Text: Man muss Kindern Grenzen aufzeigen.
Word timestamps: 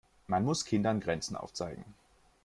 Man 0.25 0.43
muss 0.45 0.65
Kindern 0.65 0.99
Grenzen 0.99 1.35
aufzeigen. 1.37 1.85